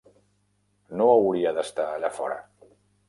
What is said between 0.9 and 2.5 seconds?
No hauria d'estar allà fora.